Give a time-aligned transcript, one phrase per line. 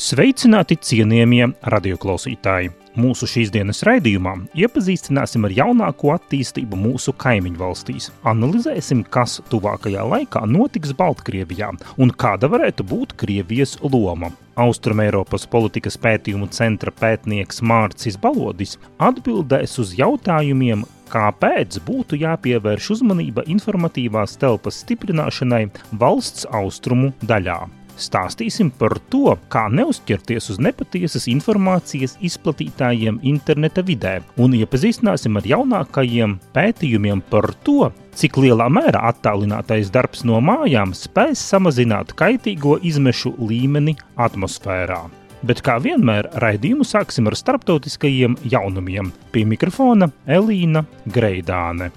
[0.00, 2.70] Sveicināti cienījamie radioklausītāji!
[2.96, 10.46] Mūsu šīs dienas raidījumā iepazīstināsim ar jaunāko attīstību mūsu kaimiņu valstīs, analizēsim, kas tuvākajā laikā
[10.48, 11.68] notiks Baltkrievijā
[12.00, 14.30] un kāda varētu būt Krievijas loma.
[14.64, 24.38] Austrumēropas politikas pētījumu centra pētnieks Mārcis Balodis atbildēs uz jautājumiem, kāpēc būtu jāpievērš uzmanība informatīvās
[24.40, 25.66] telpas stiprināšanai
[26.00, 27.60] valsts austrumu daļā.
[28.00, 36.38] Stāstīsim par to, kā neuzķerties uz nepatiesas informācijas izplatītājiem interneta vidē, un iepazīstināsim ar jaunākajiem
[36.56, 43.98] pētījumiem par to, cik lielā mērā attālinātais darbs no mājām spēs samazināt kaitīgo izmešu līmeni
[44.16, 45.02] atmosfērā.
[45.44, 49.12] Bet kā vienmēr, raidījumu sāksim ar starptautiskajiem jaunumiem.
[49.32, 51.88] Pie mikrofona Elīna Greidāne.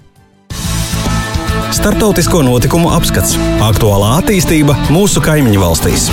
[1.74, 3.34] Startautisko notikumu apskats-
[3.70, 6.06] aktuālā attīstība mūsu kaimiņu valstīs.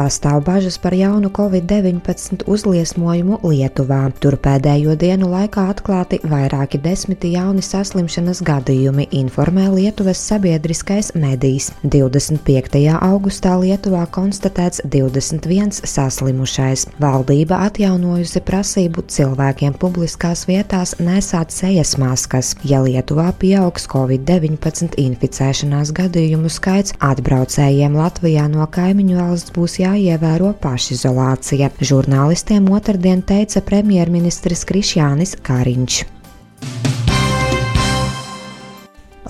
[0.00, 3.98] Pastāv bažas par jaunu covid-19 uzliesmojumu Lietuvā.
[4.16, 11.66] Tur pēdējo dienu laikā atklāti vairāki desmiti jauni saslimšanas gadījumi, informē Lietuvas sabiedriskais medijs.
[11.84, 12.80] 25.
[12.96, 16.86] augustā Lietuvā konstatēts 21 saslimušais.
[17.04, 22.54] Valdība atjaunojusi prasību cilvēkiem publiskās vietās nesāt sejas maskas.
[22.64, 30.52] Ja Lietuvā pieaugs covid-19 inficēšanās gadījumu skaits, atbraucējiem Latvijā no kaimiņu valsts būs jā jāievēro
[30.62, 31.70] pašizolācija.
[31.80, 36.02] Žurnālistiem otrdien teica premjerministrs Krišjānis Kariņš.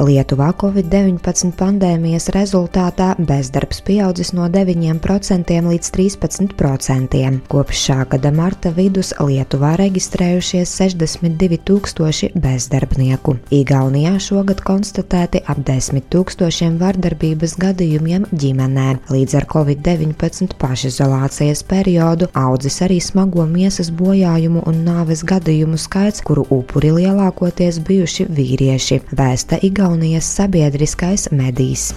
[0.01, 7.19] Lietuvā Covid-19 pandēmijas rezultātā bezdarbs pieaudzis no 9% līdz 13%.
[7.53, 13.35] Kopš šā gada marta vidus Lietuvā reģistrējušies 62 tūkstoši bezdarbnieku.
[13.53, 18.97] Igaunijā šogad konstatēti ap 10 tūkstošiem vardarbības gadījumiem ģimenē.
[19.13, 26.49] Līdz ar Covid-19 pašizolācijas periodu audzis arī smago miesas bojājumu un nāves gadījumu skaits, kuru
[26.49, 29.03] upuri lielākoties bijuši vīrieši.
[29.13, 31.89] Vēsta Igaunijā Igaunijas sabiedriskais medijs.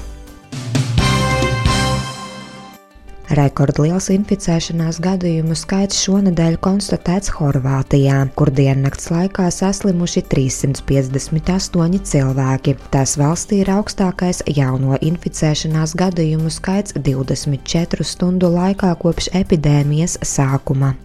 [3.38, 12.76] Rekordliels inficēšanās gadījumu skaits šonadēļ konstatēts Horvātijā, kur diennakts laikā saslimuši 358 cilvēki.
[12.90, 20.96] Tas valstī ir augstākais jauno inficēšanās gadījumu skaits 24 stundu laikā kopš epidēmijas sākuma.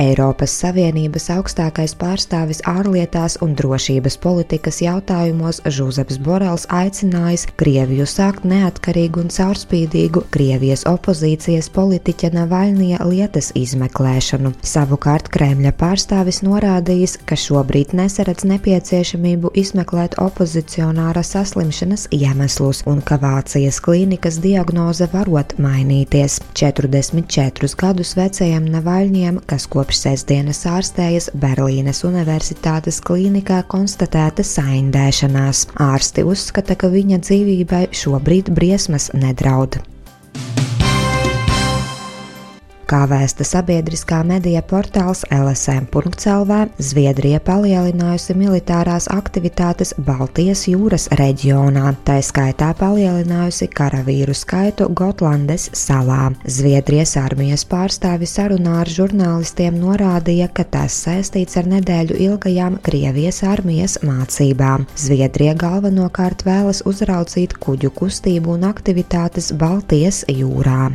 [0.00, 9.22] Eiropas Savienības augstākais pārstāvis ārlietās un drošības politikas jautājumos Žuzeps Borels aicinājis Krieviju sākt neatkarīgu
[9.22, 14.54] un caurspīdīgu Krievijas opozīcijas politiķa Navaļnija lietas izmeklēšanu.
[14.66, 23.78] Savukārt Kremļa pārstāvis norādījis, ka šobrīd nesaredz nepieciešamību izmeklēt opozicionāra saslimšanas iemeslus un ka Vācijas
[23.84, 26.40] klīnikas diagnoze varot mainīties.
[26.58, 35.66] 44 gadus vecajam Navaļņiem, kas ko kopš sestdienas ārstējas Berlīnes Universitātes klīnikā konstatēta saindēšanās.
[35.84, 39.82] Ārsti uzskata, ka viņa dzīvībai šobrīd briesmas nedraud.
[42.84, 52.74] Kā vēsta sabiedriskā medija portāls LSM.CLV, Zviedrija palielinājusi militārās aktivitātes Baltijas jūras reģionā, tā skaitā
[52.76, 56.34] palielinājusi karavīru skaitu Gotlandes salā.
[56.44, 63.96] Zviedrijas armijas pārstāvi sarunā ar žurnālistiem norādīja, ka tas saistīts ar nedēļu ilgajām Krievijas armijas
[64.04, 64.84] mācībām.
[65.00, 70.92] Zviedrija galvenokārt vēlas uzraudzīt kuģu kustību un aktivitātes Baltijas jūrā.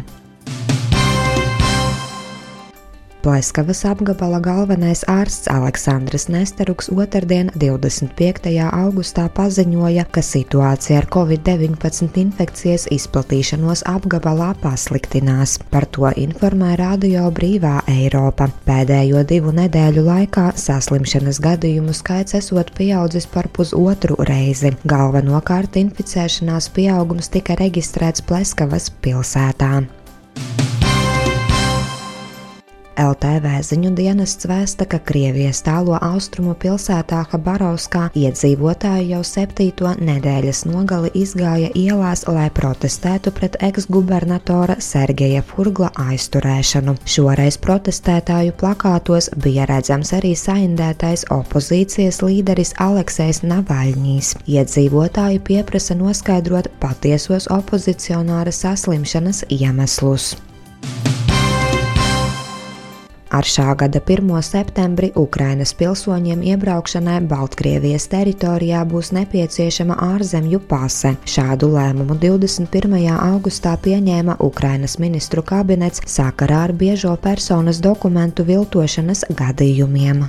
[3.19, 8.53] Pleskavas apgabala galvenais ārsts Aleksandrs Nesteruks otrdien, 25.
[8.63, 15.57] augustā paziņoja, ka situācija ar covid-19 infekcijas izplatīšanos apgabalā pasliktinās.
[15.67, 18.47] Par to informē Radio Brīvā Eiropa.
[18.69, 24.71] Pēdējo divu nedēļu laikā saslimšanas gadījumu skaits esot pieaudzis par pusotru reizi.
[24.87, 29.73] Galvenokārt inficēšanās pieaugums tika reģistrēts Pleskavas pilsētā.
[32.99, 41.11] LTV ziņu dienests vēsta, ka Krievijas tālo austrumu pilsētā Habarovskā iedzīvotāji jau septīto nedēļas nogali
[41.15, 46.97] izgāja ielās, lai protestētu pret eksgubernatora Sergeja Furgla aizturēšanu.
[47.07, 54.35] Šoreiz protestētāju plakātos bija redzams arī saindētais opozīcijas līderis Aleksejs Navaļņīs.
[54.49, 60.33] Iedzīvotāji pieprasa noskaidrot patiesos opozicionāra saslimšanas iemeslus.
[63.29, 64.29] Ar šā gada 1.
[64.41, 71.11] septembri Ukrainas pilsoņiem iebraukšanai Baltkrievijas teritorijā būs nepieciešama ārzemju pase.
[71.29, 72.97] Šādu lēmumu 21.
[73.13, 80.25] augustā pieņēma Ukrainas ministru kabinets sakarā ar biežo personas dokumentu viltošanas gadījumiem.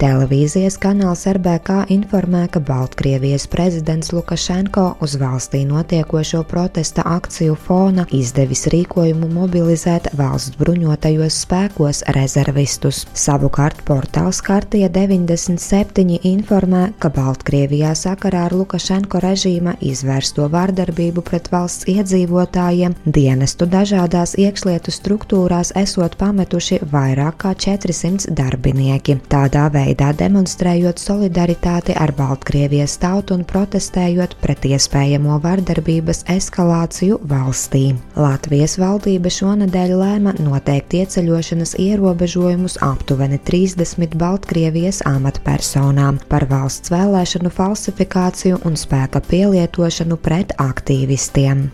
[0.00, 8.64] Televīzijas kanāls RBK informē, ka Baltkrievijas prezidents Lukašenko uz valstī notiekošo protesta akciju fona izdevis
[8.72, 13.02] rīkojumu mobilizēt valsts bruņotajos spēkos rezervistus.
[13.12, 21.84] Savukārt portāls Kartija 97 informē, ka Baltkrievijā sakarā ar Lukašenko režīma izvērsto vārdarbību pret valsts
[21.92, 29.20] iedzīvotājiem dienestu dažādās iekšlietu struktūrās esot pametuši vairāk kā 400 darbinieki.
[29.28, 37.96] Tādā veidā veidā demonstrējot solidaritāti ar Baltkrievijas tautu un protestējot pret iespējamo vardarbības eskalāciju valstī.
[38.14, 48.62] Latvijas valdība šonadēļ lēma noteikt ieceļošanas ierobežojumus aptuveni 30 Baltkrievijas amatpersonām par valsts vēlēšanu falsifikāciju
[48.64, 51.66] un spēka pielietošanu pret aktīvistiem.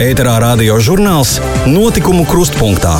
[0.00, 1.36] Ēterā radio žurnāls
[1.68, 2.96] Notikumu krustpunktā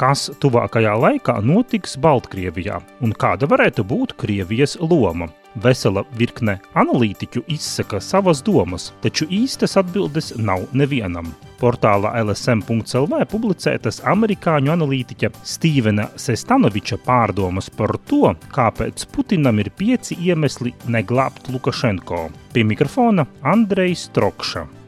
[0.00, 5.30] kas tuvākajā laikā notiks Baltkrievijā un kāda varētu būt Krievijas loma.
[5.54, 11.30] Vesela virkne analītiķu izsaka savas domas, taču īstas atbildes nav nevienam.
[11.60, 20.74] Portālā LSM.CLV publicētas amerikāņu analītiķa Stīvena Sestanoviča pārdomas par to, kāpēc Putinam ir pieci iemesli
[20.90, 22.26] neglābt Lukašenko.
[22.52, 24.83] Pie mikrofona Andrejs Trokša.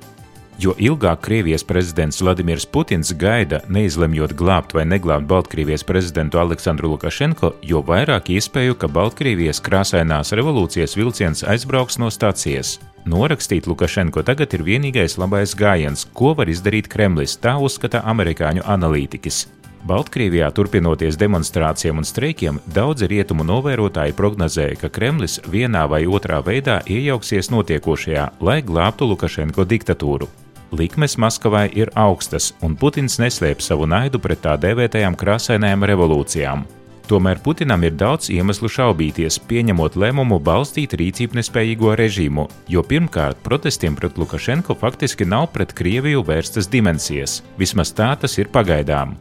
[0.58, 7.52] Jo ilgāk Krievijas prezidents Vladimirs Putins gaida, neizlemjot glābt vai neglābt Baltkrievijas prezidentu Aleksandru Lukašenko,
[7.60, 12.78] jo vairāk iespēju, ka Baltkrievijas krāsainās revolūcijas vilciens aizbrauks no stācijas.
[13.06, 19.44] Norakstīt Lukašenko tagad ir vienīgais labais gājiens, ko var izdarīt Kremlis, tā uzskata amerikāņu analītiķis.
[19.86, 26.80] Baltkrievijā turpinoties demonstrācijām un streikiem, daudzi rietumu novērotāji prognozēja, ka Kremlis vienā vai otrā veidā
[26.90, 30.26] iejauksies notiekošajā, lai glābtu Lukašenko diktatūru.
[30.74, 36.66] Likmes Maskavai ir augstas, un Putins neslēp savu naidu pret tā dēvētajām krāsainajām revolūcijām.
[37.06, 43.94] Tomēr Putinam ir daudz iemeslu šaubīties, pieņemot lēmumu balstīt rīcību nespējīgo režīmu, jo pirmkārt protestiem
[43.94, 49.14] pret Lukašenko faktiski nav pret Krieviju vērstas dimensijas, vismaz tā tas ir pagaidām.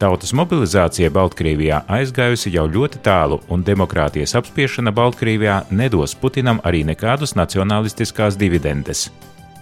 [0.00, 7.34] Tautas mobilizācija Baltkrievijā aizgājusi jau ļoti tālu, un demokrātijas apspiešana Baltkrievijā nedos Putinam arī nekādus
[7.36, 9.10] nacionālistiskās dividendes.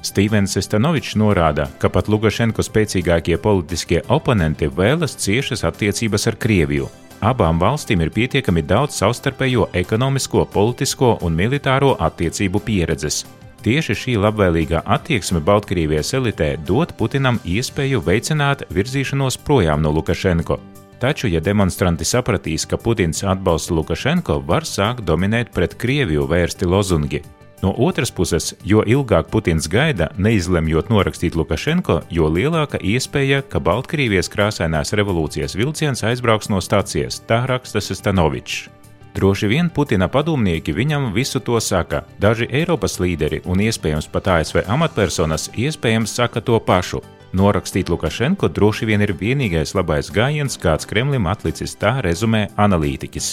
[0.07, 6.87] Stīvens Stanovičs norāda, ka pat Lukašenko spēcīgākie politiskie oponenti vēlas ciešas attiecības ar Krieviju.
[7.19, 13.25] Abām valstīm ir pietiekami daudz savstarpējo ekonomisko, politisko un militāro attiecību pieredzes.
[13.59, 20.61] Tieši šī labvēlīgā attieksme Baltkrievijas elitē dod Putinam iespēju veicināt virzīšanos projām no Lukašenko.
[21.03, 27.23] Taču, ja demonstranti sapratīs, ka Putins atbalsta Lukašenko, var sākt dominēt pret Krieviju vērsti lozungi.
[27.63, 34.31] No otras puses, jo ilgāk Putins gaida, neizlemjot norakstīt Lukašenko, jo lielāka iespēja, ka Baltkrievijas
[34.31, 38.78] krāsainās revolūcijas vilciens aizbrauks no stācijas, tā raksta Stanovičs.
[39.19, 42.05] Droši vien Putina padomnieki viņam visu to saka.
[42.23, 47.01] Daži Eiropas līderi un iespējams pat ASV amatpersonas iespējams saka to pašu.
[47.35, 53.33] Norakstīt Lukašenko droši vien ir vienīgais labais gājiens, kāds Kremlim atlicis, tā rezumē analītiķis.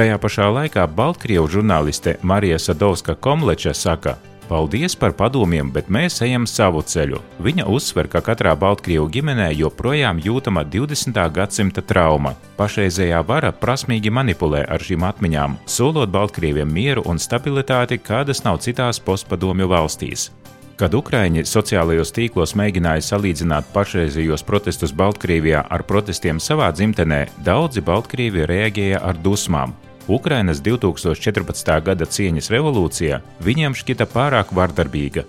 [0.00, 4.16] Tajā pašā laikā Baltkrievu žurnāliste Marija Sadovska Komleča saka,
[4.48, 7.18] Paldies par padomiem, bet mēs ejam savu ceļu.
[7.42, 11.18] Viņa uzsver, ka katrā Baltkrievu ģimenē joprojām jūtama 20.
[11.34, 12.36] gadsimta trauma.
[12.54, 19.02] Pašreizējā vara prasmīgi manipulē ar šīm atmiņām, solot Baltkrieviem mieru un stabilitāti, kādas nav citās
[19.02, 20.30] postpadomju valstīs.
[20.76, 28.46] Kad Ukrāņi sociālajos tīklos mēģināja salīdzināt pašreizējos protestus Baltkrievijā ar protestiem savā dzimtenē, daudzi Baltkrievi
[28.46, 29.74] reaģēja ar dusmām.
[30.08, 31.72] Ukrainas 2014.
[31.82, 35.24] gada cieņas revolūcija viņiem šķita pārāk vardarbīga.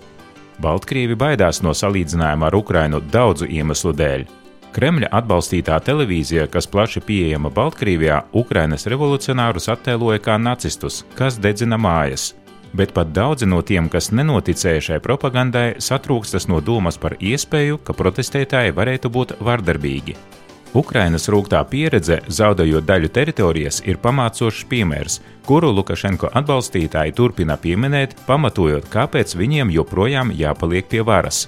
[0.62, 4.26] Baltkrievi baidās no salīdzinājuma ar Ukrainu daudzu iemeslu dēļ.
[4.78, 12.34] Kremļa atbalstītā televīzija, kas plaši pieejama Baltkrievijā, Ukrainas revolucionārus attēloja kā nacistus, kas dedzina mājas.
[12.72, 17.96] bet pat daudzi no tiem, kas nenoticēja šai propagandai, satrūkstas no domas par iespēju, ka
[17.96, 20.16] protestētāji varētu būt vardarbīgi.
[20.76, 28.90] Ukrainas rūgtā pieredze, zaudējot daļu teritorijas, ir pamācošs piemērs, kuru Lukašenko atbalstītāji turpina pieminēt, pamatojot,
[28.92, 31.46] kāpēc viņiem joprojām jāpaliek pie varas.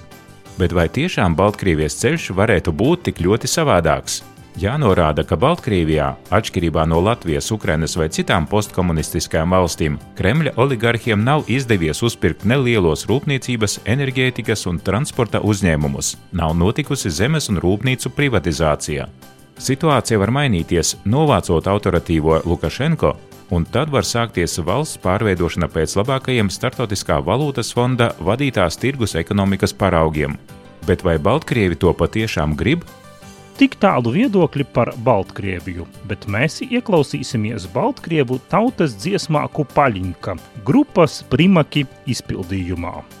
[0.57, 4.21] Bet vai tiešām Baltkrievijas ceļš varētu būt tik ļoti savādāks?
[4.59, 12.03] Jānorāda, ka Baltkrievijā, atšķirībā no Latvijas, Ukrainas vai citām postkomunistiskajām valstīm, Kremļa oligarhiem nav izdevies
[12.03, 19.07] uzpirkt nelielos rūpniecības, enerģētikas un transporta uzņēmumus, nav notikusi zemes un rūpnīcu privatizācija.
[19.55, 23.15] Situācija var mainīties, novācot autoritīvo Lukašenko,
[23.55, 30.35] un tad var sākties valsts pārveidošana pēc labākajiem Startautiskā valūtas fonda vadītās tirgus ekonomikas paraugiem.
[30.87, 32.83] Bet vai Baltkrievi to patiešām grib,
[33.61, 40.33] Tik tālu viedokļi par Baltkrieviju, bet mēs ieklausīsimies Baltkrievu tautas dziesmā Kupaļinka
[40.65, 43.20] grupas Primaki izpildījumā.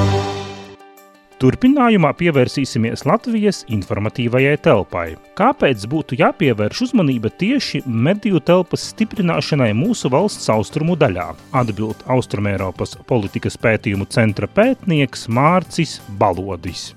[1.41, 5.05] Turpinājumā pievērsīsimies Latvijas informatīvajai telpai.
[5.39, 11.31] Kāpēc būtu jāpievērš uzmanība tieši mediju telpas stiprināšanai mūsu valsts austrumu daļā?
[11.57, 16.91] Atbild Austrumēropas politikas pētījumu centra pētnieks Mārcis Balodis.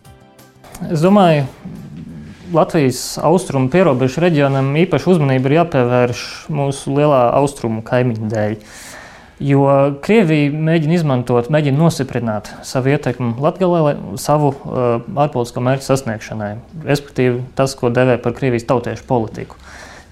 [0.90, 1.46] Es domāju,
[2.52, 8.58] Latvijas austrumu pierobežu reģionam īpaši uzmanība ir jāpievērš mūsu lielā austrumu kaimiņu dēļ.
[9.42, 9.64] Jo
[10.04, 16.52] Krievija mēģina izmantot, mēģina nostiprināt savu ietekmi Latvijā, savu uh, ārpolitisko mērķu sasniegšanai.
[16.86, 19.58] Respektīvi, tas, ko devē par Krievijas tautiešu politiku.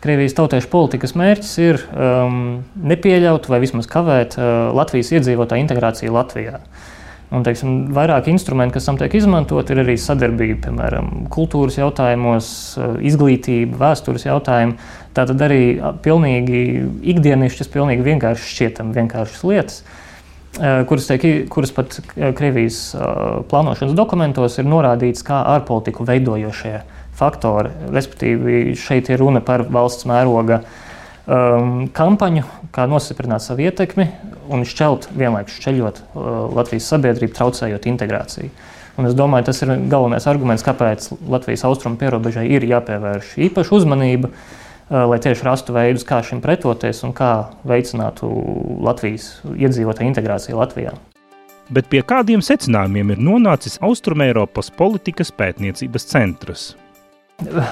[0.03, 2.41] Krievijas tautiešu politikas mērķis ir um,
[2.91, 6.59] nepieļaut vai vismaz kavēt uh, Latvijas iedzīvotāju integrāciju Latvijā.
[7.33, 12.47] Un, teiksim, vairāk instrumenti, kas tam tiek izmantot, ir arī sadarbība, piemēram, kultūras jautājumos,
[13.09, 14.77] izglītība, vēstures jautājumi.
[15.17, 15.63] Tā tad arī
[16.05, 16.61] pilnīgi
[17.15, 19.81] ikdienišķas, pilnīgi vienkārši šķietam vienkāršas lietas,
[20.91, 22.83] kuras, tiek, kuras pat Krievijas
[23.49, 26.83] plānošanas dokumentos ir norādīts kā ārpolitiku veidojošie
[27.17, 27.73] faktori.
[27.97, 30.63] Respektīvi, šeit ir runa par valsts mēroga
[31.27, 34.09] um, kampaņu, kā nostiprināt savu ietekmi
[34.53, 38.51] un šķelt, vienlaikus šķeļot uh, Latvijas sabiedrību, traucējot integrāciju.
[39.01, 44.33] Un es domāju, tas ir galvenais arguments, kāpēc Latvijas austrumu pierobežai ir jāpievērš īpaša uzmanība,
[44.33, 47.33] uh, lai tieši rastu veidus, kā šim pretoties un kā
[47.69, 48.29] veicinātu
[48.85, 50.93] Latvijas iedzīvotāju integrāciju Latvijā.
[51.73, 56.65] Bet pie kādiem secinājumiem ir nonācis Austrumēropas politikas pētniecības centrs?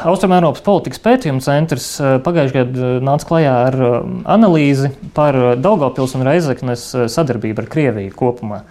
[0.08, 1.88] Austrumēropas politikas pētījuma centrs
[2.24, 3.76] pagājušajā gadā nāca klajā ar
[4.36, 8.62] analīzi par Daugopils un Reizeknes sadarbību ar Krieviju kopumā.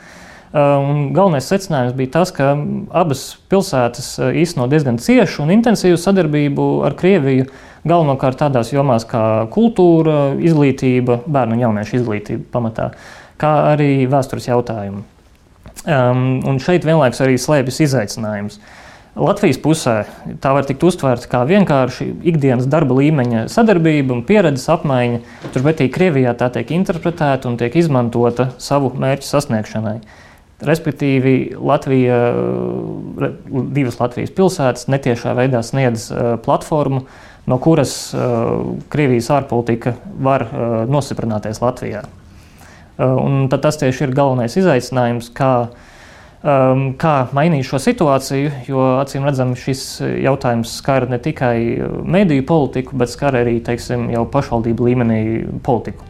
[0.50, 2.56] Un galvenais secinājums bija tas, ka
[2.98, 7.46] abas pilsētas īsteno diezgan ciešu un intensīvu sadarbību ar Krieviju,
[7.90, 12.90] galvenokārt tādās jomās kā kultūra, izglītība, bērnu un jauniešu izglītība pamatā,
[13.40, 15.06] kā arī vēstures jautājumi.
[15.86, 18.58] Um, un šeit vienlaikus arī slēpjas izaicinājums.
[18.60, 18.76] Uh,
[19.20, 19.96] Latvijas pusē
[20.40, 25.20] tā var tikt uztverta kā vienkārši ikdienas darba līmeņa sadarbība un pieredzes apmaiņa.
[25.54, 29.98] Turpretī Krievijā tā tiek interpretēta un tiek izmantota savu mērķu sasniegšanai.
[30.68, 32.16] Respektīvi, Latvija,
[33.76, 36.10] divas Latvijas pilsētas netiešā veidā sniedz
[36.44, 37.06] platformu,
[37.48, 37.94] no kuras
[38.92, 40.48] Krievijas ārpolitika var
[40.92, 42.04] nostiprināties Latvijā.
[43.00, 45.70] Un tas tieši ir galvenais izaicinājums, kā
[46.44, 49.84] um, kā mainīt šo situāciju, jo acīm redzam, šis
[50.24, 51.58] jautājums skar ne tikai
[52.04, 55.22] mediju politiku, bet skar arī teiksim, jau pašvaldību līmenī
[55.66, 56.06] politiku.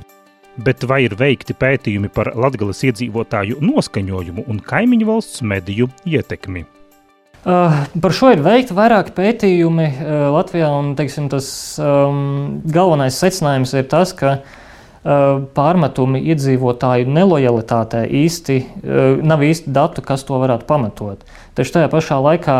[0.59, 6.65] Bet vai ir veikti pētījumi par Latvijas iedzīvotāju noskaņojumu un kaimiņu valsts mediju ietekmi?
[7.47, 11.47] Uh, par šo ir veikti vairāki pētījumi uh, Latvijā, un teiksim, tas
[11.79, 14.57] um, galvenais secinājums ir tas, ka uh,
[15.55, 18.57] pārmetumi iedzīvotāju nelojalitātē īsti
[19.25, 21.23] nav īsti datu, kas to varētu pamatot.
[21.57, 22.57] Taču tajā pašā laikā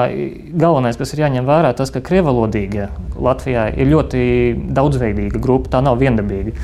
[0.57, 4.21] galvenais, kas ir jāņem vērā, tas, ka krievalodīgie Latvijā ir ļoti
[4.75, 6.55] daudzveidīga grupa, tā nav viendabīga.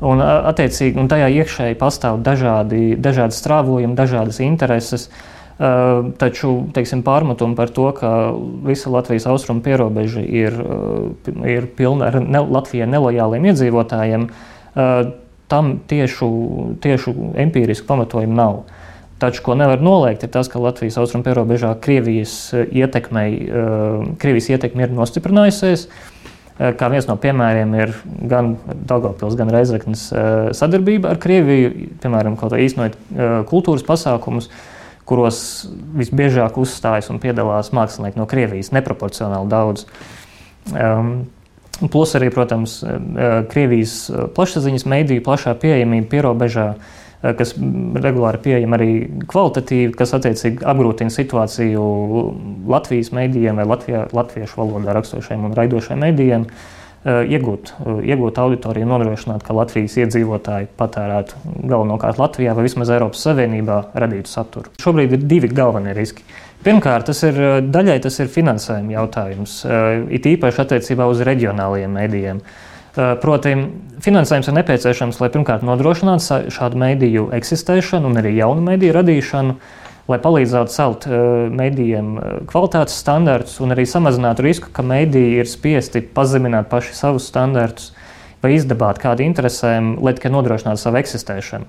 [0.00, 5.08] Un, attiecīgi, un tajā iekšēji pastāv dažādi, dažādi strāvojumi, dažādas intereses.
[5.10, 5.38] Uh,
[6.16, 8.32] taču teiksim, pārmetumi par to, ka
[8.64, 10.56] visa Latvijas austrumu pierobeža ir,
[11.44, 15.10] ir pilna ar ne, Latvijai nelojāliem iedzīvotājiem, uh,
[15.50, 16.30] tam tiešu,
[16.82, 18.62] tiešu empirisku pamatojumu nav.
[19.20, 23.34] Taču, ko nevar noliegt, ir tas, ka Latvijas austrumu pierobežā Krievijas ietekmei,
[24.22, 25.88] Krievijas ietekme ir nostiprinājusies.
[26.60, 27.92] Kā viens no piemēriem ir
[28.28, 28.54] gan
[28.88, 30.06] Dārgopils, gan Reizeknas
[30.56, 32.96] sadarbība ar Krieviju, piemēram, kaut kā īstenojot
[33.48, 34.48] kultūras pasākumus,
[35.08, 35.42] kuros
[35.98, 39.84] visbiežāk uzstājas un piedalās mākslinieki no Krievijas, neproporcionāli daudz.
[40.70, 41.14] Um,
[41.88, 46.72] Plus arī, protams, eh, eh, Krievijas eh, plašsaziņas mediju plašā pieejamība pierobežā,
[47.20, 47.50] kas
[48.00, 48.92] regulāri pieejama arī
[49.28, 51.82] kvalitatīvi, kas attiecīgi apgrūtina situāciju
[52.72, 56.46] Latvijas medijiem vai Latvijā, latviešu valodā raksturošiem un raidošiem medijiem.
[57.04, 57.74] Iegūt,
[58.08, 64.72] iegūt auditoriju, nodrošināt, ka Latvijas iedzīvotāji patērētu galvenokārt Latvijā vai vismaz Eiropas Savienībā radītu saturu.
[64.80, 66.24] Šobrīd ir divi galvenie riski.
[66.60, 71.94] Pirmkārt, tas ir eh, daļai tas ir finansējuma jautājums, eh, it īpaši attiecībā uz reģionālajiem
[71.96, 72.40] mēdījiem.
[72.40, 73.54] Eh, proti,
[74.04, 79.54] finansējums ir nepieciešams, lai pirmkārt nodrošinātu šādu mediju eksistēšanu un arī jaunu mediju radīšanu,
[80.10, 81.04] lai palīdzētu celt
[81.54, 82.16] medijiem
[82.50, 87.92] kvalitātes standartus un arī samazinātu risku, ka mediji ir spiesti pazemināt paši savus standartus
[88.42, 91.68] vai izdabāt kādu interesēm, lai tikai nodrošinātu savu eksistēšanu.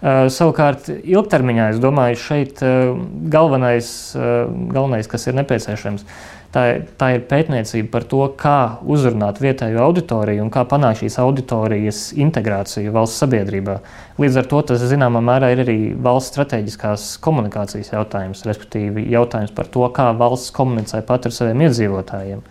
[0.00, 2.94] Uh, savukārt, ilgtermiņā es domāju, šeit uh,
[3.32, 6.06] galvenais, uh, galvenais, kas ir nepieciešams,
[6.50, 6.62] Tā,
[6.98, 12.90] tā ir pētniecība par to, kā uzrunāt vietējo auditoriju un kā panākt šīs auditorijas integrāciju
[12.96, 13.76] valsts sabiedrībā.
[14.18, 19.70] Līdz ar to tas zināmā mērā ir arī valsts strateģiskās komunikācijas jautājums, respektīvi jautājums par
[19.70, 22.42] to, kā valsts komunicē pat ar saviem iedzīvotājiem,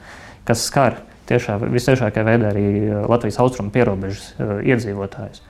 [0.47, 2.67] kas skar tiešā, visciešākajā veidā arī
[3.03, 5.48] Latvijas austrumu pierobežas iedzīvotājus.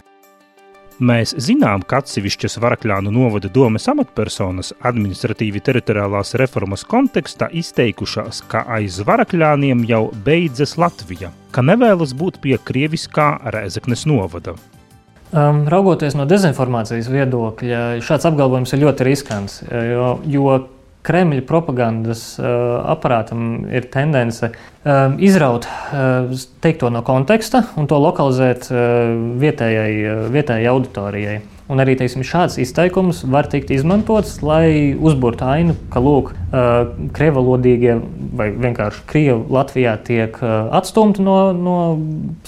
[0.99, 8.97] Mēs zinām, ka atsevišķas Varakļānu novada domes amatpersonas administratīvi teritoriālās reformas kontekstā izteikušās, ka aiz
[9.07, 14.57] Varakļāniem jau beidzas Latvija, ka nevēlas būt pie krieviskā Rēzeknes novada.
[15.31, 20.57] Um, raugoties no dezinformācijas viedokļa, šāds apgalvojums ir ļoti riskants, jo, jo
[21.05, 22.47] Kremļa propagandas uh,
[22.91, 30.27] aparātam ir tendence uh, izraut uh, teikto no konteksta un to lokalizēt uh, vietējai, uh,
[30.33, 31.37] vietējai auditorijai.
[31.69, 36.31] Un arī teiksim, šāds izteikums var tikt izmantots, lai uzburtu ainu, ka lūk,
[37.13, 37.99] krievalodīgie
[38.39, 41.75] vai vienkārši krievi Latvijā tiek atstumti no, no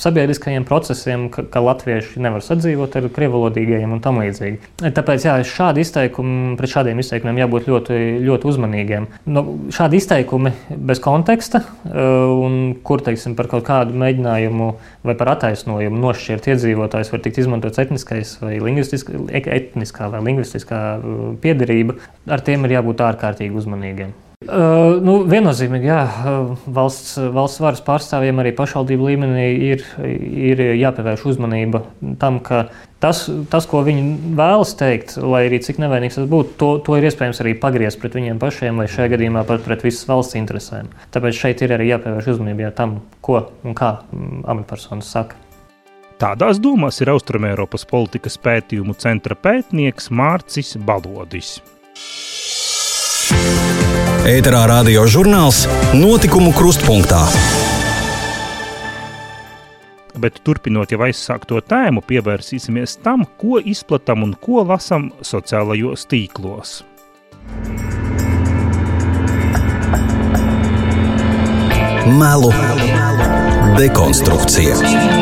[0.01, 4.71] sabiedriskajiem procesiem, ka, ka latvieši nevar sadzīvot ar krievalodīgajiem un tam līdzīgi.
[4.81, 9.05] Tāpēc jā, šādi izteikumi, pret šādiem izteikumiem jābūt ļoti, ļoti uzmanīgiem.
[9.27, 10.55] No, nu, šādi izteikumi
[10.89, 14.73] bez konteksta un kur teiksim, par kaut kādu mēģinājumu
[15.05, 21.21] vai par attaisnojumu nošķirt iedzīvotājs var tikt izmantots etniskais vai lingvistisks etniskā vai lingvistiskā uh,
[21.43, 21.99] piedarība,
[22.31, 24.13] ar tiem ir jābūt ārkārtīgi uzmanīgiem.
[24.41, 31.27] Uh, nu, viennozīmīgi, jā, uh, valsts, valsts varas pārstāvjiem arī pašvaldību līmenī ir, ir jāpievērš
[31.29, 31.83] uzmanība
[32.17, 32.63] tam, ka
[33.03, 33.21] tas,
[33.53, 37.43] tas, ko viņi vēlas teikt, lai arī cik nevainīgs tas būtu, to, to ir iespējams
[37.45, 40.89] arī pagriezt pret viņiem pašiem, vai šajā gadījumā pat pret visas valsts interesēm.
[41.13, 45.37] Tāpēc šeit ir arī jāpievērš uzmanība jā, tam, ko un kā mm, amatpersonas saka.
[46.21, 51.55] Tādās domās ir Austrumēropas politikas pētījumu centra pētnieks Mārcis Balodis.
[54.29, 55.63] Ēterā radio žurnāls
[55.97, 57.23] Notikumu krustpunktā.
[60.21, 66.83] Bet turpinot jau aizsākto tēmu, pievērsīsimies tam, ko izplatām un ko lasām sociālajos tīklos.
[72.21, 72.53] Melu
[73.81, 75.20] dekonstrukcija.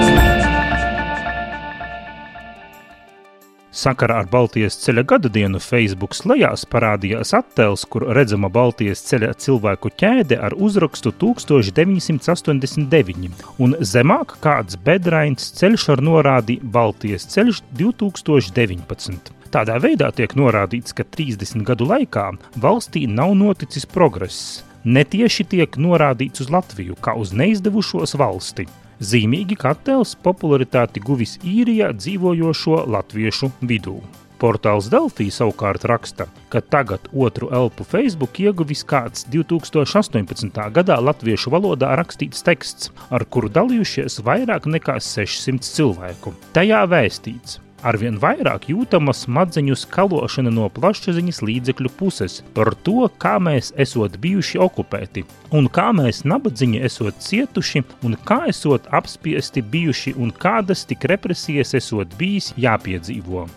[3.79, 9.87] Sakarā ar Baltijas ceļa gada dienu Facebook lejās parādījās attēls, kur redzama Baltijas ceļa cilvēku
[10.01, 19.31] ķēde ar uzrakstu 1989, un zemāk kāds bedrains ceļš ar norādi Baltijas ceļš 2019.
[19.53, 22.25] Tādā veidā tiek norādīts, ka 30 gadu laikā
[22.59, 24.63] valstī nav noticis progress.
[24.83, 28.67] Netieši tiek norādīts uz Latviju kā uz neizdevušos valsti.
[28.99, 33.93] Zīmīgi katels popularitāti guvis īrijā dzīvojošo latviešu vidū.
[34.39, 40.59] Portāls Delfī savukārt raksta, ka tagad otru elpu Facebook ieguvis kāds 2018.
[40.75, 46.35] gadā latviešu valodā rakstīts teksts, ar kuru dalījušies vairāk nekā 600 cilvēku.
[46.55, 53.71] Tajā vēstīts, Arvien vairāk jūtama smadzeņu skalošana no plašsaziņas līdzekļu puses par to, kā mēs
[53.79, 55.23] esam bijuši okupēti,
[55.55, 61.73] un kā mēs nabadzīņi esam cietuši, un kā esam apspiesti bijuši, un kādas tik represijas
[61.79, 63.47] esam bijis jāpiedzīvo.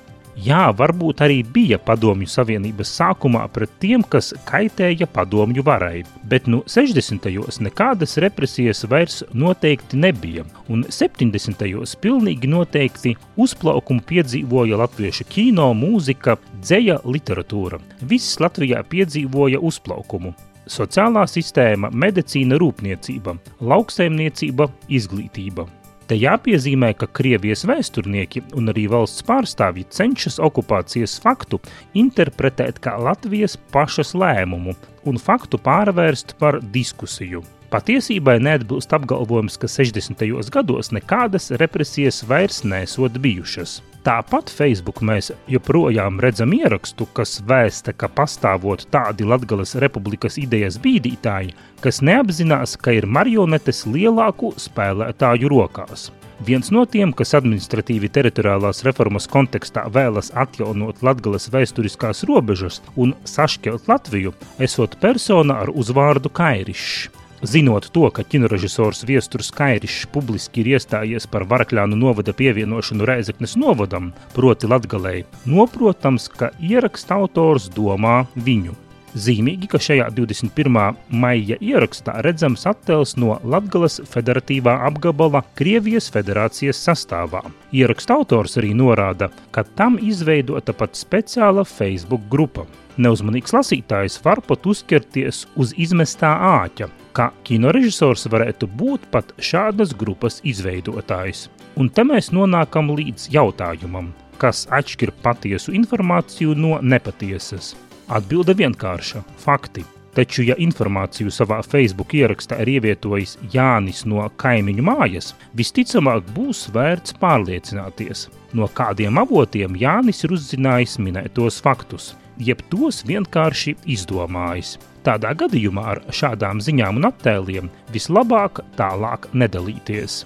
[0.41, 6.63] Jā, varbūt arī bija Padomju Savienības sākumā pret tiem, kas kaitēja padomju varai, bet nu
[6.65, 7.29] 60.
[7.29, 11.61] gados nekādas represijas vairs noteikti nebija, un 70.
[11.61, 17.83] gados pilnīgi noteikti uzplaukumu piedzīvoja latviešu kino, mūzika, dzeja, literatūra.
[18.01, 20.33] Viss Latvijā piedzīvoja uzplaukumu.
[20.73, 25.69] Sociālā sistēma, medicīna, rūpniecība, lauksaimniecība, izglītība.
[26.11, 31.61] Te jāpiezīmē, ka Krievijas vēsturnieki un arī valsts pārstāvji cenšas okupācijas faktu
[31.99, 34.75] interpretēt kā Latvijas pašas lēmumu
[35.09, 37.45] un faktu pārvērst par diskusiju.
[37.73, 40.27] Patiesībai neatbilst apgalvojums, ka 60.
[40.53, 43.79] gados nekādas represijas vairs nesot bijušas.
[44.03, 51.55] Tāpat Facebook mēs joprojām redzam ierakstu, kas vēsta, ka pastāvot tādi Latvijas republikas idejas bīdītāji,
[51.85, 56.09] kas neapzinās, ka ir marionetes lielāku spēlētāju rokās.
[56.43, 63.87] Viens no tiem, kas administratīvi teritoriālās reformas kontekstā vēlas atjaunot Latvijas vēsturiskās robežas un sašķelt
[63.87, 67.22] Latviju, esot persona ar uzvārdu Kairišs.
[67.43, 74.13] Zinot to, ka kinorežisors Viestures Kairišs publiski ir iestājies par Varakļānu novada pievienošanu Reizeknes novadam,
[74.31, 78.77] proti Latgalei, noprotams, ka ieraksta autors domā viņu.
[79.19, 80.95] Zīmīgi, ka šajā 21.
[81.11, 87.43] maija ierakstā redzams attēls no Latvijas federatīvā apgabala Krievijas federācijas sastāvā.
[87.75, 92.71] Ieraksta autors arī norāda, ka tam izveidota pat speciāla Facebook grupa.
[93.03, 100.41] Neuzmanīgs lasītājs var pat uzķerties uz izmestā āķa, ka kinorežisors varētu būt pat šādas grupas
[100.45, 101.49] izveidotājs.
[101.77, 107.75] Un te mēs nonākam līdz jautājumam, kas atšķir patiesu informāciju no nepatiesas.
[108.09, 109.85] Atbilde vienkārša- fakti.
[110.13, 117.17] Taču, ja informāciju savā Facebook ierakstā ir ievietojis Jānis no kaimiņu mājas, visticamāk būs vērts
[117.23, 124.77] pārliecināties, no kādiem avotiem Jānis ir uzzinājis minētos faktus, jeb tos vienkārši izdomājis.
[125.03, 130.23] Tādā gadījumā ar šādām ziņām un attēliem vislabāk tālāk nedalīties.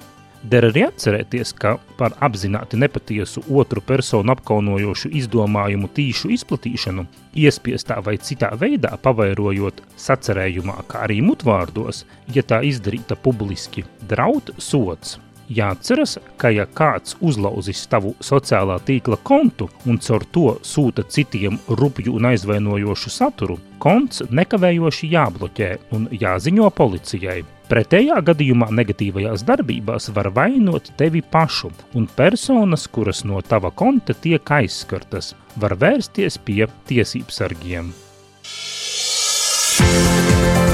[0.47, 8.19] Der arī atcerēties, ka par apzināti nepatiesu otru personu apkaunojošu izdomājumu tīšu izplatīšanu, iespiestā vai
[8.23, 12.05] citā veidā pavairojot sacerējumā, kā arī mutvārdos,
[12.37, 15.17] ja tā izdarīta publiski, draud sots.
[15.47, 22.17] Jāatceras, ka ja kāds uzlauzis tavu sociālā tīkla kontu un caur to sūta citiem rupju
[22.19, 27.45] un aizvainojošu saturu, konts nekavējoši jābloķē un jāziņo policijai.
[27.67, 34.53] Pretējā gadījumā negatīvajās darbībās var vainot tevi pašu, un personas, kuras no tava konta tiek
[34.59, 37.91] aizskartas, var vērsties pie tiesībsargiem.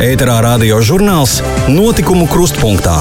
[0.02, 2.98] Ēterā radio žurnāls Notikumu krustpunktā.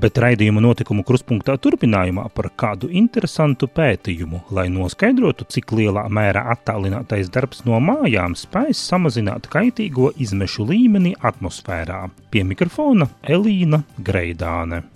[0.00, 7.28] Bet raidījuma notikumu krustpunktā turpinājumā par kādu interesantu pētījumu, lai noskaidrotu, cik lielā mērā attālinātais
[7.32, 12.06] darbs no mājām spēj samazināt kaitīgo izmešu līmeni atmosfērā.
[12.32, 14.86] Pie mikrofona Elīna Greidāne.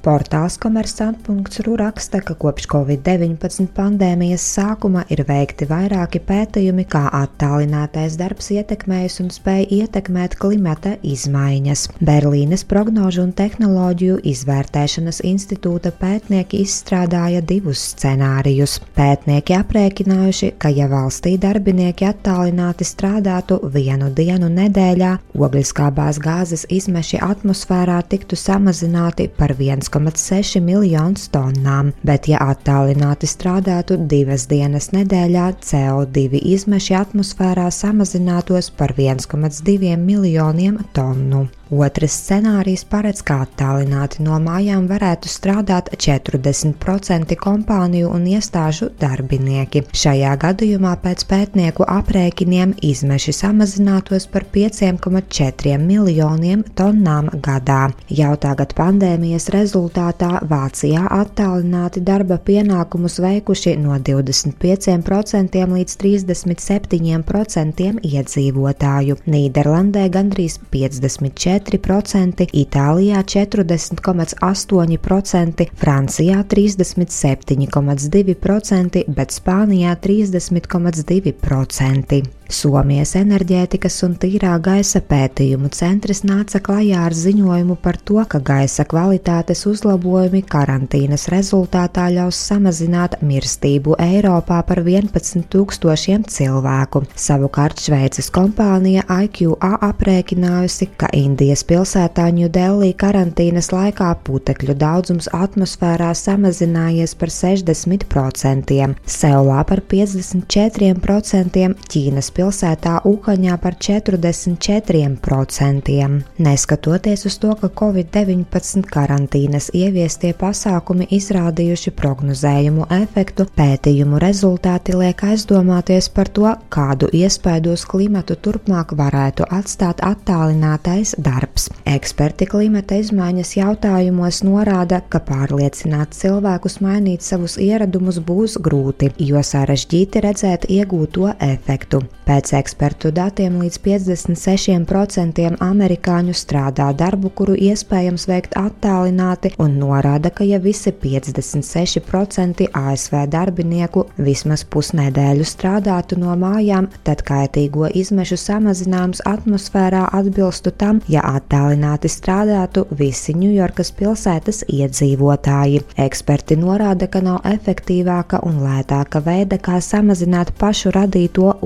[0.00, 8.48] Portāls komersant.ru raksta, ka kopš Covid-19 pandēmijas sākuma ir veikti vairāki pētījumi, kā attālinātais darbs
[8.54, 11.82] ietekmējis un spēj ietekmēt klimata izmaiņas.
[12.00, 18.78] Berlīnes prognožu un tehnoloģiju izvērtēšanas institūta pētnieki izstrādāja divus scenārijus.
[18.96, 28.00] Pētnieki aprēķinājuši, ka ja valstī darbinieki attālināti strādātu vienu dienu nedēļā, ogliskābās gāzes izmeši atmosfērā
[28.08, 36.42] tiktu samazināti par 1,5 1,6 miljonus tonnām, bet, ja attālināti strādātu divas dienas nedēļā, CO2
[36.54, 41.48] izmeši atmosfērā samazinātos par 1,2 miljoniem tonu.
[41.70, 49.84] Otrs scenārijs paredz, ka attālināti no mājām varētu strādāt 40% kompāniju un iestāžu darbinieki.
[49.94, 57.92] Šajā gadījumā pēc pētnieku aprēķiniem izmeši samazinātos par 5,4 miljoniem tonnām gadā.
[58.10, 69.20] Jau tagad pandēmijas rezultātā Vācijā attālināti darba pienākumus veikuši no 25% līdz 37% iedzīvotāju.
[69.30, 71.59] Nīderlandē gandrīz 54%.
[71.60, 82.39] 4%, Itālijā 40,8%, Francijā 37,2%, bet Spānijā 30,2%.
[82.50, 88.82] Somijas enerģētikas un tīrā gaisa pētījumu centrs nāca klajā ar ziņojumu par to, ka gaisa
[88.90, 97.04] kvalitātes uzlabojumi karantīnas rezultātā ļaus samazināt mirstību Eiropā par 11 tūkstošiem cilvēku.
[97.14, 107.14] Savukārt Šveices kompānija IQA aprēķinājusi, ka Indijas pilsētā Ņūdelī karantīnas laikā putekļu daudzums atmosfērā samazinājies
[107.14, 116.22] par 60%, Seulā par 54%, Ķīnas pilsētā Uhaņā par 44%.
[116.38, 126.08] Neskatoties uz to, ka Covid-19 karantīnas ieviestie pasākumi izrādījuši prognozējumu efektu, pētījumu rezultāti liek aizdomāties
[126.14, 131.68] par to, kādu iespaidu uz klimatu turpmāk varētu atstāt attālinātais darbs.
[131.88, 140.24] Eksperti klimata izmaiņas jautājumos norāda, ka pārliecināt cilvēkus mainīt savus ieradumus būs grūti, jo sarežģīti
[140.26, 142.02] redzēt iegūto efektu.
[142.30, 150.46] Pēc ekspertu datiem līdz 56% amerikāņu strādā darbu, kuru iespējams veikt attālināti, un norāda, ka
[150.46, 160.04] ja visi 56% ASV darbinieku vismaz pusnedēļu strādātu no mājām, tad kaitīgo izmešu samazinājums atmosfērā
[160.20, 165.82] atbilstu tam, ja attālināti strādātu visi Ņujorkas pilsētas iedzīvotāji.
[166.06, 171.56] Eksperti norāda, ka nav efektīvāka un lētāka veida, kā samazināt pašu radīto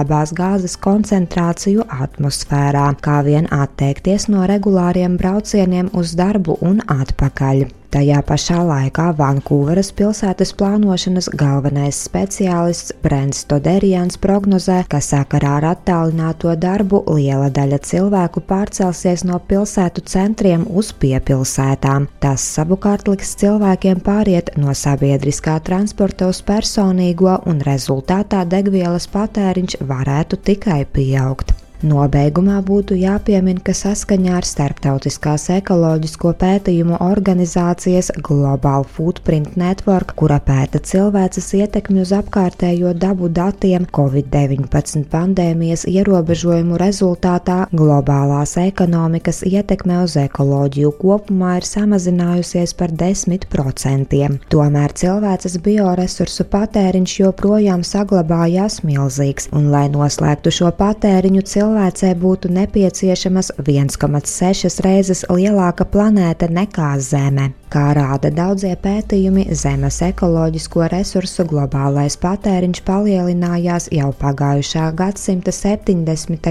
[0.00, 7.79] ogliskābās gāzes koncentrāciju atmosfērā, kā vien atteikties no regulāriem braucieniem uz darbu un atpakaļ.
[7.90, 16.52] Tajā pašā laikā Vankūveras pilsētas plānošanas galvenais speciālists Brents Toderians prognozē, ka sakarā ar attālināto
[16.54, 22.06] darbu liela daļa cilvēku pārcelsies no pilsētu centriem uz piepilsētām.
[22.22, 30.38] Tas savukārt liks cilvēkiem pāriet no sabiedriskā transporta uz personīgo, un rezultātā degvielas patēriņš varētu
[30.46, 31.56] tikai pieaugt.
[31.80, 40.76] Nobeigumā būtu jāpiemina, ka saskaņā ar Startautiskās ekoloģisko pētījumu organizācijas Global Footprint Network, kura pēta
[40.84, 50.92] cilvēces ietekmi uz apkārtējo dabu datiem, Covid-19 pandēmijas ierobežojumu rezultātā globālās ekonomikas ietekme uz ekoloģiju
[51.00, 54.20] kopumā ir samazinājusies par 10%.
[54.52, 62.50] Tomēr cilvēces bioresursu patēriņš joprojām saglabājās milzīgs, un lai noslēgtu šo patēriņu, cilvēks cilvēcei būtu
[62.50, 67.59] nepieciešamas 1,6 reizes lielāka planēta nekā Zeme.
[67.70, 76.48] Kā rāda daudzie pētījumi, Zemes ekoloģisko resursu globālais patēriņš palielinājās jau pagājušā gadsimta 70.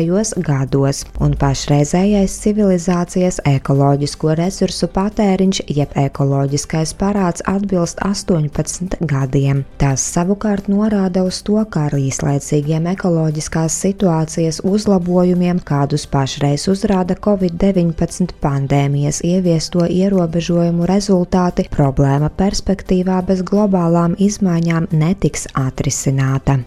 [0.47, 9.65] gados, un pašreizējais civilizācijas ekoloģisko resursu patēriņš, jeb ekoloģiskais parāds, atbilst 18 gadiem.
[9.83, 18.39] Tas savukārt norāda uz to, ka ar īslaicīgiem ekoloģiskās situācijas uzlabojumiem, kādus pašreiz uzrāda Covid-19
[18.39, 26.59] pandēmijas ieviesto ierobežojumu rezultātu, rezultāti, problēma perspektīvā bez globālām izmaiņām netiks atrisināta.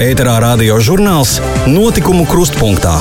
[0.00, 2.96] Ēterā radio žurnāls Notikumu krustpunktā.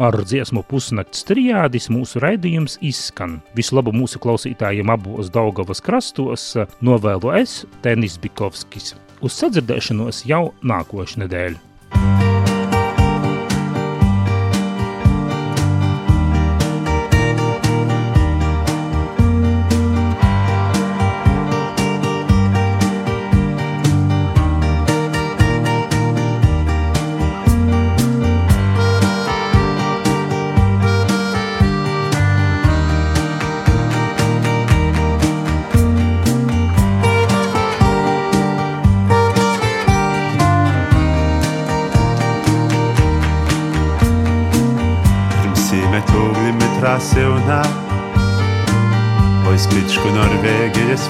[0.00, 3.40] Ar dziesmu pusnakts trijādis mūsu raidījums izskan.
[3.54, 8.94] Visu labu mūsu klausītājiem abos Daugavas krastos novēlu es, Tenis Bikovskis.
[9.20, 12.19] Uz sadzirdēšanos jau nākošu nedēļu.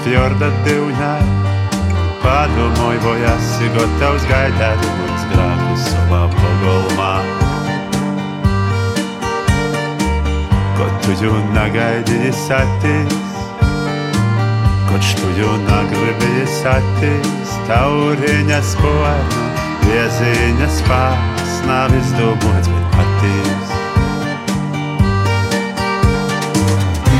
[0.05, 1.13] Fjorda divņā.
[2.21, 7.13] Padomāju, vai esi gatavs gaidāt līdz grāku savā pagalmā.
[10.77, 13.39] Ko tu jau negaidīji satīs,
[14.89, 19.47] koč tu jau negribēji satīs, tauriņas poēna,
[19.87, 23.73] vieziņas pārs, nav izdomāts, bet patīs.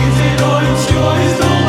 [0.02, 1.61] Izdzīvojums, jo izdomāju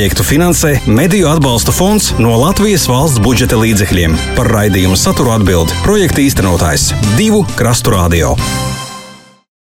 [0.00, 4.16] Projektu finansē Mediju atbalsta fonds no Latvijas valsts budžeta līdzekļiem.
[4.38, 6.88] Par raidījumu saturu atbild projekta īstenotājs
[7.20, 8.32] Divu Krastu Radio.